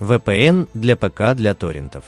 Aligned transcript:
VPN 0.00 0.68
для 0.74 0.96
ПК 0.96 1.34
для 1.36 1.54
торрентов. 1.54 2.04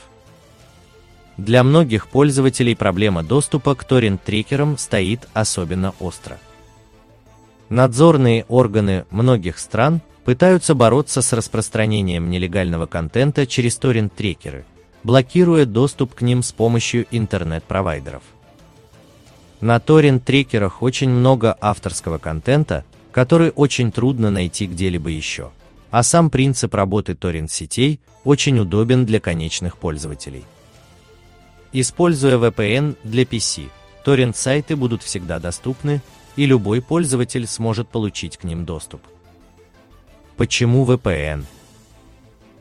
Для 1.37 1.63
многих 1.63 2.07
пользователей 2.07 2.75
проблема 2.75 3.23
доступа 3.23 3.75
к 3.75 3.85
торрент-трекерам 3.85 4.77
стоит 4.77 5.27
особенно 5.33 5.93
остро. 5.99 6.37
Надзорные 7.69 8.45
органы 8.49 9.05
многих 9.09 9.57
стран 9.57 10.01
пытаются 10.25 10.75
бороться 10.75 11.21
с 11.21 11.31
распространением 11.31 12.29
нелегального 12.29 12.87
контента 12.87 13.47
через 13.47 13.77
торрент-трекеры, 13.77 14.65
блокируя 15.03 15.65
доступ 15.65 16.13
к 16.15 16.21
ним 16.21 16.43
с 16.43 16.51
помощью 16.51 17.05
интернет-провайдеров. 17.11 18.23
На 19.61 19.79
торрент-трекерах 19.79 20.81
очень 20.81 21.09
много 21.09 21.57
авторского 21.61 22.17
контента, 22.17 22.83
который 23.13 23.51
очень 23.55 23.91
трудно 23.93 24.29
найти 24.29 24.67
где-либо 24.67 25.09
еще. 25.09 25.51
А 25.89 26.03
сам 26.03 26.29
принцип 26.29 26.73
работы 26.73 27.15
торрент-сетей 27.15 27.99
очень 28.23 28.59
удобен 28.59 29.05
для 29.05 29.19
конечных 29.19 29.77
пользователей. 29.77 30.43
Используя 31.71 32.37
VPN 32.37 32.97
для 33.03 33.23
PC, 33.23 33.69
торрент-сайты 34.03 34.75
будут 34.75 35.03
всегда 35.03 35.39
доступны, 35.39 36.01
и 36.35 36.45
любой 36.45 36.81
пользователь 36.81 37.47
сможет 37.47 37.89
получить 37.89 38.37
к 38.37 38.43
ним 38.43 38.65
доступ. 38.65 39.01
Почему 40.35 40.85
VPN? 40.85 41.45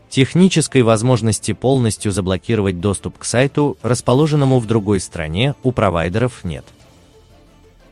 Технической 0.09 0.83
возможности 0.83 1.52
полностью 1.52 2.13
заблокировать 2.13 2.80
доступ 2.80 3.19
к 3.19 3.24
сайту, 3.24 3.77
расположенному 3.83 4.61
в 4.61 4.66
другой 4.66 5.01
стране, 5.01 5.55
у 5.63 5.73
провайдеров 5.73 6.45
нет. 6.45 6.65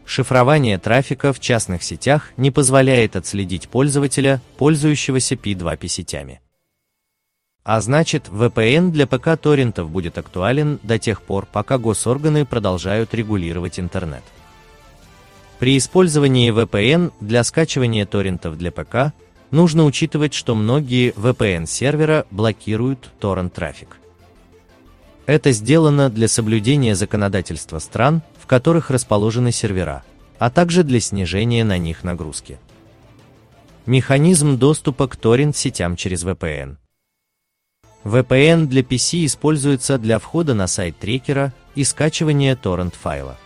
Шифрование 0.06 0.78
трафика 0.78 1.32
в 1.32 1.40
частных 1.40 1.82
сетях 1.82 2.32
не 2.36 2.50
позволяет 2.50 3.16
отследить 3.16 3.68
пользователя, 3.68 4.40
пользующегося 4.58 5.34
P2P 5.34 5.88
сетями. 5.88 6.40
А 7.64 7.80
значит, 7.80 8.28
VPN 8.28 8.90
для 8.90 9.06
ПК 9.06 9.40
торрентов 9.40 9.88
будет 9.88 10.18
актуален 10.18 10.78
до 10.82 10.98
тех 10.98 11.22
пор, 11.22 11.46
пока 11.50 11.78
госорганы 11.78 12.44
продолжают 12.44 13.14
регулировать 13.14 13.80
интернет. 13.80 14.22
При 15.58 15.78
использовании 15.78 16.52
VPN 16.52 17.12
для 17.20 17.42
скачивания 17.42 18.04
торрентов 18.04 18.58
для 18.58 18.70
ПК 18.70 19.14
нужно 19.50 19.84
учитывать, 19.84 20.34
что 20.34 20.54
многие 20.54 21.12
VPN-сервера 21.12 22.26
блокируют 22.30 23.10
торрент-трафик. 23.18 23.96
Это 25.26 25.52
сделано 25.52 26.10
для 26.10 26.28
соблюдения 26.28 26.94
законодательства 26.94 27.78
стран, 27.78 28.22
в 28.38 28.46
которых 28.46 28.90
расположены 28.90 29.52
сервера, 29.52 30.04
а 30.38 30.50
также 30.50 30.84
для 30.84 31.00
снижения 31.00 31.64
на 31.64 31.78
них 31.78 32.04
нагрузки. 32.04 32.58
Механизм 33.86 34.58
доступа 34.58 35.08
к 35.08 35.16
торрент-сетям 35.16 35.96
через 35.96 36.24
VPN. 36.24 36.76
VPN 38.04 38.66
для 38.66 38.82
PC 38.82 39.24
используется 39.24 39.96
для 39.96 40.18
входа 40.18 40.52
на 40.52 40.66
сайт 40.66 40.98
трекера 40.98 41.54
и 41.74 41.84
скачивания 41.84 42.54
торрент-файла. 42.54 43.38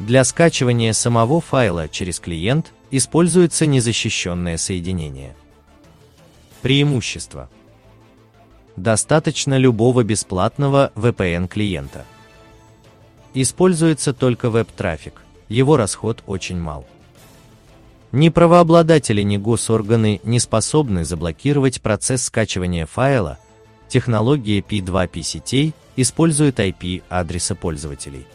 Для 0.00 0.24
скачивания 0.24 0.92
самого 0.92 1.40
файла 1.40 1.88
через 1.88 2.18
клиент 2.18 2.72
используется 2.90 3.66
незащищенное 3.66 4.56
соединение. 4.56 5.36
Преимущество. 6.62 7.48
Достаточно 8.78 9.58
любого 9.58 10.04
бесплатного 10.04 10.92
VPN-клиента. 10.94 12.04
Используется 13.34 14.14
только 14.14 14.50
веб-трафик, 14.50 15.22
его 15.48 15.76
расход 15.76 16.22
очень 16.28 16.60
мал. 16.60 16.86
Ни 18.12 18.28
правообладатели, 18.28 19.22
ни 19.22 19.36
госорганы 19.36 20.20
не 20.22 20.38
способны 20.38 21.04
заблокировать 21.04 21.82
процесс 21.82 22.26
скачивания 22.26 22.86
файла, 22.86 23.38
технология 23.88 24.60
P2P 24.60 25.22
сетей 25.22 25.74
использует 25.96 26.60
IP-адреса 26.60 27.56
пользователей. 27.56 28.28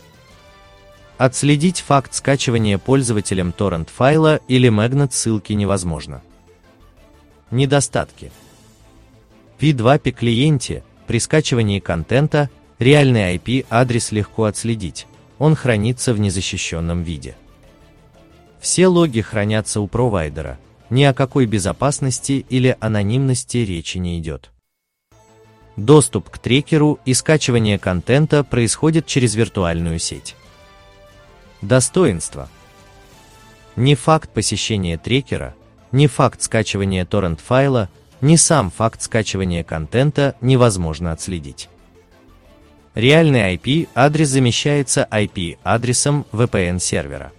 Отследить 1.17 1.79
факт 1.79 2.13
скачивания 2.13 2.77
пользователем 2.77 3.53
торрент-файла 3.53 4.41
или 4.49 4.67
магнит 4.67 5.13
ссылки 5.13 5.53
невозможно. 5.53 6.21
Недостатки. 7.49 8.29
P2P 9.63 10.11
клиенте 10.11 10.83
при 11.07 11.21
скачивании 11.21 11.79
контента 11.79 12.49
реальный 12.79 13.37
IP-адрес 13.37 14.11
легко 14.11 14.43
отследить, 14.43 15.07
он 15.39 15.55
хранится 15.55 16.13
в 16.13 16.19
незащищенном 16.19 17.01
виде. 17.01 17.37
Все 18.59 18.87
логи 18.87 19.21
хранятся 19.21 19.79
у 19.79 19.87
провайдера, 19.87 20.59
ни 20.89 21.03
о 21.03 21.13
какой 21.13 21.45
безопасности 21.45 22.45
или 22.49 22.75
анонимности 22.81 23.59
речи 23.59 23.99
не 23.99 24.19
идет. 24.19 24.51
Доступ 25.77 26.29
к 26.29 26.39
трекеру 26.39 26.99
и 27.05 27.13
скачивание 27.13 27.79
контента 27.79 28.43
происходит 28.43 29.05
через 29.05 29.33
виртуальную 29.35 29.97
сеть. 29.97 30.35
Достоинства. 31.61 32.49
Ни 33.77 33.95
факт 33.95 34.29
посещения 34.29 34.97
трекера, 34.97 35.55
ни 35.93 36.07
факт 36.07 36.41
скачивания 36.41 37.05
торрент-файла, 37.05 37.87
ни 38.23 38.35
сам 38.37 38.71
факт 38.71 39.03
скачивания 39.03 39.63
контента 39.63 40.35
невозможно 40.41 41.11
отследить. 41.11 41.69
Реальный 42.95 43.55
IP-адрес 43.55 44.29
замещается 44.29 45.07
IP-адресом 45.11 46.25
VPN-сервера. 46.31 47.31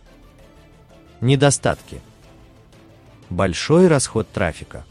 Недостатки. 1.20 2.00
Большой 3.30 3.88
расход 3.88 4.30
трафика. 4.30 4.84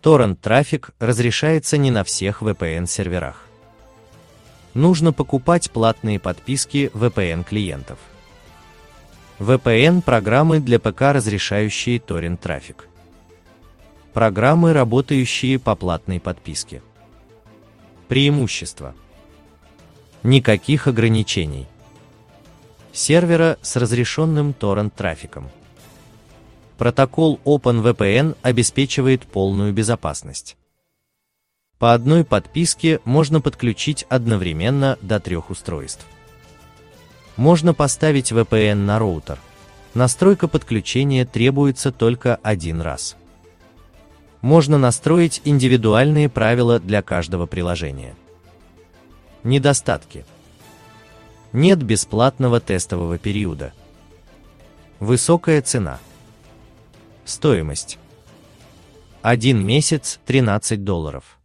Торрент-трафик 0.00 0.90
разрешается 1.00 1.76
не 1.76 1.90
на 1.90 2.04
всех 2.04 2.42
VPN-серверах 2.42 3.46
нужно 4.76 5.12
покупать 5.12 5.70
платные 5.70 6.20
подписки 6.20 6.90
VPN-клиентов. 6.94 7.98
VPN-программы 9.38 10.60
для 10.60 10.78
ПК, 10.78 11.12
разрешающие 11.12 11.98
торрент-трафик. 11.98 12.88
Программы, 14.16 14.72
работающие 14.72 15.58
по 15.58 15.76
платной 15.76 16.20
подписке. 16.20 16.80
Преимущества. 18.08 18.94
Никаких 20.22 20.86
ограничений. 20.86 21.66
Сервера 22.94 23.58
с 23.60 23.76
разрешенным 23.76 24.54
торрент-трафиком. 24.54 25.50
Протокол 26.78 27.38
OpenVPN 27.44 28.38
обеспечивает 28.40 29.26
полную 29.26 29.74
безопасность. 29.74 30.56
По 31.78 31.92
одной 31.92 32.24
подписке 32.24 33.00
можно 33.04 33.42
подключить 33.42 34.06
одновременно 34.08 34.96
до 35.02 35.20
трех 35.20 35.50
устройств. 35.50 36.06
Можно 37.36 37.74
поставить 37.74 38.32
VPN 38.32 38.76
на 38.76 38.98
роутер. 38.98 39.38
Настройка 39.92 40.48
подключения 40.48 41.26
требуется 41.26 41.92
только 41.92 42.36
один 42.36 42.80
раз. 42.80 43.14
Можно 44.46 44.78
настроить 44.78 45.40
индивидуальные 45.44 46.28
правила 46.28 46.78
для 46.78 47.02
каждого 47.02 47.46
приложения. 47.46 48.14
Недостатки. 49.42 50.24
Нет 51.52 51.82
бесплатного 51.82 52.60
тестового 52.60 53.18
периода. 53.18 53.72
Высокая 55.00 55.62
цена. 55.62 55.98
Стоимость. 57.24 57.98
Один 59.20 59.66
месяц 59.66 60.20
13 60.26 60.84
долларов. 60.84 61.40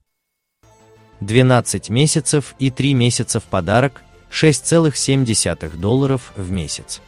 12 1.22 1.90
месяцев 1.90 2.54
и 2.60 2.70
3 2.70 2.94
месяца 2.94 3.40
в 3.40 3.46
подарок 3.46 4.04
6,7 4.30 5.76
долларов 5.76 6.34
в 6.36 6.52
месяц. 6.52 7.02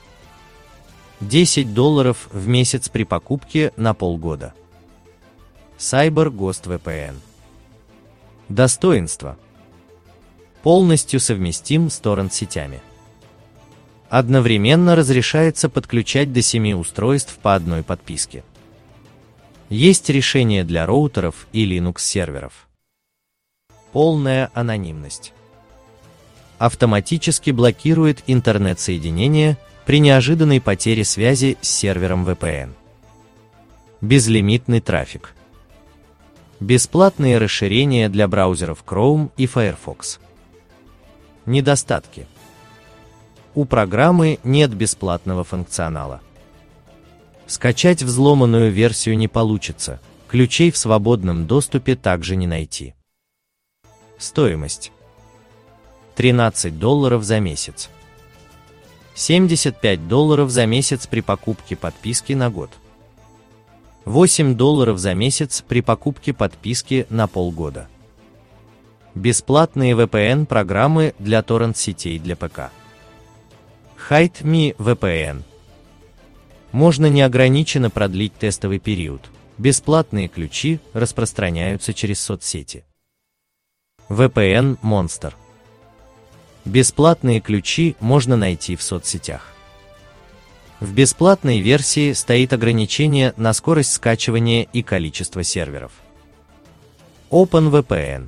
10 1.20 1.76
долларов 1.76 2.30
в 2.32 2.48
месяц 2.48 2.90
при 2.90 3.04
покупке 3.04 3.72
на 3.78 3.94
полгода. 3.94 4.56
Cyber 5.78 6.30
Ghost 6.30 6.66
VPN. 6.66 7.16
Достоинство. 8.48 9.38
Полностью 10.62 11.20
совместим 11.20 11.90
с 11.90 11.98
торрент-сетями. 11.98 12.82
Одновременно 14.10 14.96
разрешается 14.96 15.70
подключать 15.70 16.32
до 16.32 16.42
7 16.42 16.74
устройств 16.74 17.38
по 17.42 17.56
одной 17.56 17.84
подписке. 17.84 18.44
Есть 19.70 20.10
решение 20.10 20.64
для 20.64 20.86
роутеров 20.86 21.48
и 21.52 21.66
Linux 21.66 22.00
серверов. 22.00 22.68
Полная 23.92 24.52
анонимность. 24.54 25.34
Автоматически 26.60 27.50
блокирует 27.50 28.24
интернет-соединение 28.28 29.58
при 29.86 30.00
неожиданной 30.00 30.62
потере 30.62 31.04
связи 31.04 31.58
с 31.62 31.70
сервером 31.70 32.26
VPN. 32.26 32.74
Безлимитный 34.00 34.80
трафик. 34.80 35.34
Бесплатные 36.64 37.38
расширения 37.38 38.10
для 38.10 38.28
браузеров 38.28 38.84
Chrome 38.86 39.30
и 39.38 39.46
Firefox. 39.46 40.20
Недостатки. 41.46 42.26
У 43.54 43.66
программы 43.66 44.40
нет 44.44 44.74
бесплатного 44.74 45.44
функционала. 45.44 46.22
Скачать 47.48 48.02
взломанную 48.02 48.72
версию 48.72 49.18
не 49.18 49.28
получится– 49.28 50.00
Ключей 50.34 50.72
в 50.72 50.78
свободном 50.78 51.46
доступе 51.46 51.96
также 51.96 52.36
не 52.36 52.48
найти. 52.48 52.96
Стоимость 54.18 54.92
13 56.16 56.80
долларов 56.80 57.22
за 57.22 57.40
месяц. 57.40 57.92
75 59.14 60.08
долларов 60.08 60.50
за 60.50 60.66
месяц 60.66 61.06
при 61.06 61.22
покупке 61.22 61.76
подписки 61.76 62.34
на 62.34 62.50
год. 62.50 62.72
8 64.06 64.56
долларов 64.56 64.98
за 64.98 65.14
месяц 65.14 65.64
при 65.66 65.82
покупке 65.82 66.34
подписки 66.34 67.08
на 67.10 67.28
полгода. 67.28 67.88
Бесплатные 69.16 69.94
VPN-программы 69.94 71.14
для 71.20 71.42
торрент-сетей 71.42 72.20
для 72.20 72.36
ПК. 72.36 72.72
Hide 74.10 74.42
Me 74.42 74.76
VPN. 74.76 75.44
Можно 76.74 77.06
неограниченно 77.06 77.90
продлить 77.90 78.34
тестовый 78.34 78.80
период. 78.80 79.30
Бесплатные 79.58 80.28
ключи 80.28 80.80
распространяются 80.94 81.94
через 81.94 82.20
соцсети. 82.20 82.84
VPN 84.10 84.80
Monster. 84.82 85.34
Бесплатные 86.66 87.40
ключи 87.40 87.96
можно 88.00 88.36
найти 88.36 88.76
в 88.76 88.82
соцсетях. 88.82 89.53
В 90.84 90.94
бесплатной 90.94 91.62
версии 91.62 92.12
стоит 92.12 92.52
ограничение 92.52 93.34
на 93.38 93.54
скорость 93.54 93.94
скачивания 93.94 94.64
и 94.74 94.84
количество 94.84 95.42
серверов. 95.42 95.94
OpenVPN. 97.32 98.28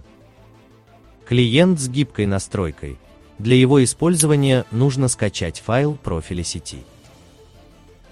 Клиент 1.27 1.81
с 1.81 1.89
гибкой 1.89 2.27
настройкой. 2.27 2.97
Для 3.39 3.57
его 3.57 3.83
использования 3.83 4.63
нужно 4.71 5.09
скачать 5.09 5.59
файл 5.59 5.95
профиля 5.95 6.45
сети. 6.45 6.85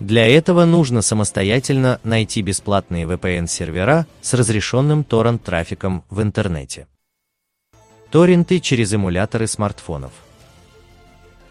Для 0.01 0.27
этого 0.27 0.65
нужно 0.65 1.01
самостоятельно 1.01 2.01
найти 2.03 2.41
бесплатные 2.41 3.05
VPN-сервера 3.05 4.07
с 4.19 4.33
разрешенным 4.33 5.05
торрент-трафиком 5.05 6.03
в 6.09 6.21
интернете. 6.21 6.87
Торренты 8.11 8.59
через 8.59 8.93
эмуляторы 8.93 9.47
смартфонов. 9.47 10.11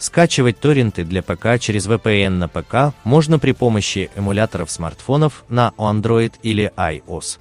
Скачивать 0.03 0.59
торренты 0.59 1.05
для 1.05 1.23
ПК 1.23 1.61
через 1.61 1.87
VPN 1.87 2.31
на 2.31 2.49
ПК 2.49 2.93
можно 3.05 3.39
при 3.39 3.53
помощи 3.53 4.11
эмуляторов 4.17 4.69
смартфонов 4.69 5.45
на 5.49 5.73
Android 5.79 6.33
или 6.43 6.73
iOS. 6.77 7.39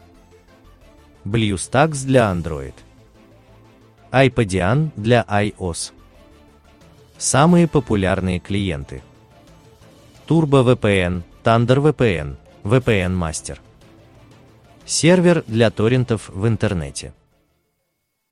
BlueStacks 1.25 2.05
для 2.05 2.31
Android. 2.31 2.75
iPadian 4.11 4.91
для 4.95 5.25
iOS. 5.27 5.91
Самые 7.17 7.67
популярные 7.67 8.39
клиенты. 8.39 9.01
Turbo 10.27 10.63
VPN, 10.63 11.23
Thunder 11.43 11.81
VPN, 11.81 12.35
VPN 12.63 13.17
Master. 13.17 13.57
Сервер 14.85 15.43
для 15.47 15.71
торрентов 15.71 16.29
в 16.29 16.47
интернете. 16.47 17.15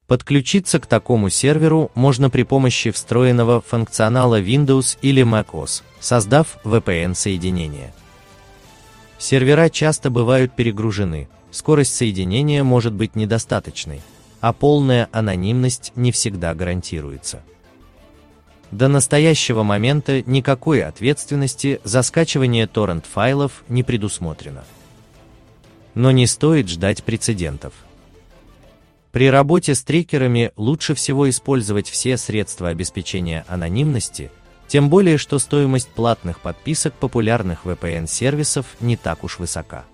Подключиться 0.10 0.80
к 0.80 0.88
такому 0.88 1.30
серверу 1.30 1.92
можно 1.94 2.32
при 2.32 2.42
помощи 2.42 2.90
встроенного 2.90 3.62
функционала 3.62 4.42
Windows 4.42 4.98
или 5.04 5.22
macOS, 5.22 5.84
создав 6.00 6.58
VPN-соединение. 6.64 7.94
Сервера 9.20 9.70
часто 9.70 10.10
бывают 10.10 10.56
перегружены, 10.56 11.30
скорость 11.52 11.96
соединения 11.96 12.64
может 12.64 12.92
быть 12.92 13.16
недостаточной, 13.16 14.02
а 14.42 14.52
полная 14.52 15.10
анонимность 15.12 15.92
не 15.96 16.12
всегда 16.12 16.56
гарантируется. 16.56 17.44
До 18.72 18.88
настоящего 18.88 19.62
момента 19.62 20.24
никакой 20.24 20.82
ответственности 20.84 21.82
за 21.84 22.02
скачивание 22.02 22.66
торрент-файлов 22.66 23.64
не 23.70 23.84
предусмотрено. 23.84 24.64
Но 25.94 26.10
не 26.10 26.26
стоит 26.26 26.68
ждать 26.68 27.04
прецедентов. 27.04 27.74
При 29.12 29.30
работе 29.30 29.74
с 29.74 29.82
трекерами 29.84 30.52
лучше 30.56 30.94
всего 30.94 31.30
использовать 31.30 31.90
все 31.90 32.16
средства 32.16 32.70
обеспечения 32.70 33.44
анонимности, 33.48 34.32
тем 34.68 34.90
более 34.90 35.18
что 35.18 35.40
стоимость 35.40 35.90
платных 35.90 36.40
подписок 36.42 36.94
популярных 36.94 37.66
VPN-сервисов 37.66 38.68
не 38.80 38.98
так 38.98 39.24
уж 39.24 39.40
высока. 39.40 39.86